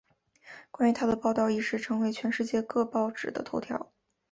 [0.71, 3.91] 关于她的报道一时成为全世界各报纸的头条。